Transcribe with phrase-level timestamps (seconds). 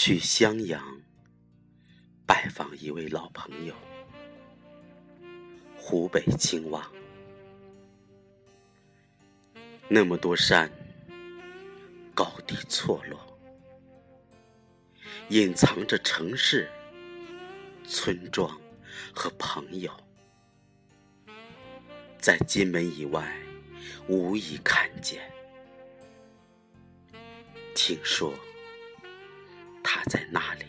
[0.00, 0.80] 去襄阳
[2.24, 3.74] 拜访一位老朋友，
[5.76, 6.88] 湖北青蛙。
[9.88, 10.70] 那么多山，
[12.14, 13.18] 高低错落，
[15.30, 16.70] 隐藏着城市、
[17.84, 18.56] 村庄
[19.12, 19.92] 和朋友，
[22.20, 23.36] 在金门以外
[24.06, 25.28] 无以看见。
[27.74, 28.32] 听说
[30.08, 30.64] 在那里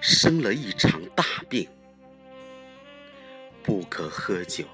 [0.00, 1.68] 生了一场大病，
[3.62, 4.64] 不可喝酒，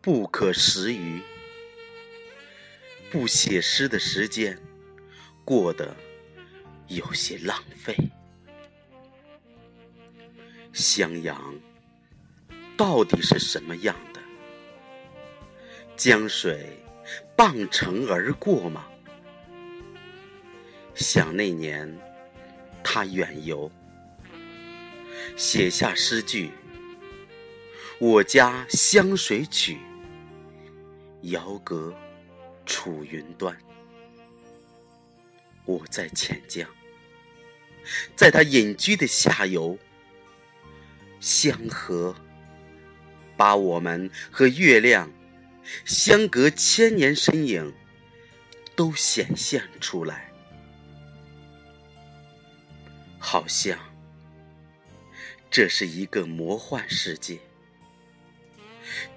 [0.00, 1.22] 不可食鱼。
[3.10, 4.56] 不写诗的时间
[5.44, 5.96] 过得
[6.86, 7.96] 有些浪费。
[10.72, 11.54] 襄阳
[12.76, 14.20] 到底是什么样的？
[15.96, 16.80] 江水
[17.36, 18.89] 傍城而过吗？
[21.00, 21.98] 想那年
[22.84, 23.72] 他远游，
[25.34, 26.50] 写下诗句
[27.98, 29.78] ：“我家湘水曲，
[31.22, 31.92] 遥隔。”
[32.66, 33.56] 楚云端，
[35.64, 36.68] 我在潜江，
[38.14, 39.76] 在他隐居的下游，
[41.18, 42.14] 湘河
[43.36, 45.10] 把我们和月亮
[45.84, 47.74] 相隔千年身影
[48.76, 50.29] 都显现出来，
[53.32, 53.78] 好像
[55.52, 57.38] 这是一个魔幻世界，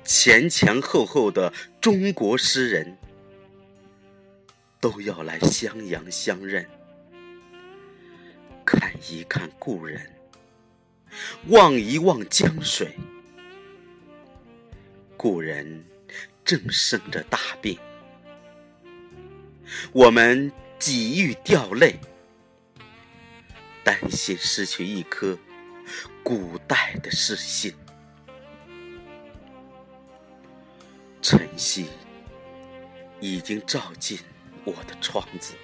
[0.06, 2.96] 前前后后的中国诗人。
[4.80, 6.64] 都要来襄阳相认，
[8.64, 10.08] 看一看故人，
[11.48, 12.96] 望一望江水。
[15.18, 15.84] 故人
[16.46, 17.80] 正生着大病，
[19.92, 21.96] 我们几欲掉泪，
[23.84, 25.38] 担心失去一颗
[26.24, 27.74] 古代的诗心。
[31.22, 31.88] 晨曦
[33.20, 34.20] 已经照进。
[34.66, 35.56] 我的窗子，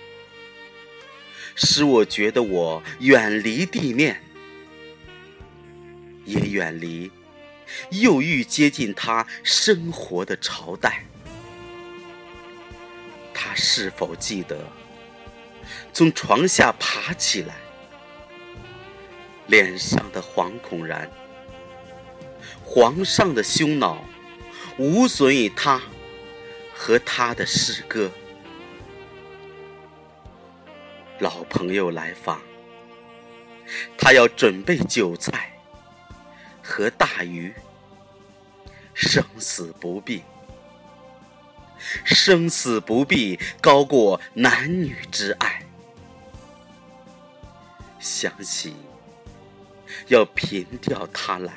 [1.55, 4.21] 使我觉得我远离地面，
[6.25, 7.09] 也远离
[7.91, 11.05] 又欲接近他生活的朝代。
[13.33, 14.67] 他是否记得
[15.93, 17.55] 从床下爬起来，
[19.49, 21.09] 脸上的惶恐然，
[22.63, 24.05] 皇上的胸脑
[24.77, 25.81] 无损于他
[26.71, 28.11] 和他的诗歌。
[31.17, 32.39] 老朋友来访，
[33.97, 35.51] 他要准备酒菜
[36.61, 37.51] 和大鱼，
[38.93, 40.21] 生死不避，
[42.05, 45.63] 生死不避高过男女之爱。
[47.99, 48.75] 想起
[50.07, 51.53] 要凭吊他来，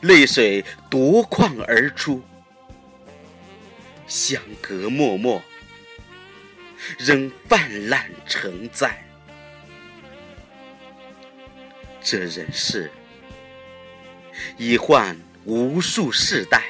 [0.00, 2.22] 泪水夺眶而出，
[4.06, 5.42] 相隔脉脉。
[6.96, 9.04] 仍泛滥成灾，
[12.00, 12.90] 这人世
[14.56, 16.64] 已换无数世代，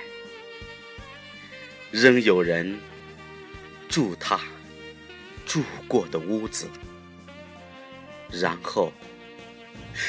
[1.92, 2.80] 仍有人
[3.86, 4.40] 住他
[5.46, 6.66] 住过的屋子，
[8.30, 8.90] 然后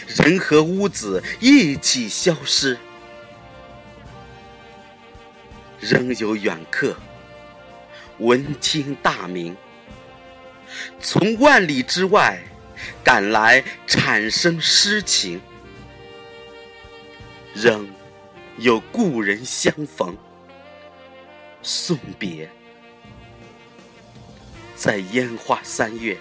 [0.07, 2.77] 人和屋子一起消失，
[5.79, 6.95] 仍有远客
[8.19, 9.55] 闻听大名。
[11.01, 12.39] 从万里之外
[13.03, 15.41] 赶来，产生诗情，
[17.55, 17.89] 仍
[18.57, 20.15] 有故人相逢
[21.63, 22.47] 送别，
[24.75, 26.15] 在烟花三月，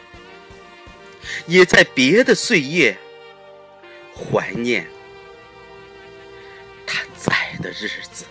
[1.47, 2.97] 也在别的岁月
[4.19, 4.87] 怀念
[6.85, 7.32] 他在
[7.62, 8.25] 的日子。